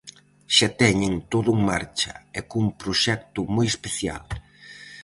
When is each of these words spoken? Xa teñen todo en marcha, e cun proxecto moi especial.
Xa 0.55 0.69
teñen 0.81 1.13
todo 1.31 1.49
en 1.55 1.59
marcha, 1.69 2.13
e 2.37 2.39
cun 2.49 2.65
proxecto 2.81 3.39
moi 3.55 3.67
especial. 3.73 4.25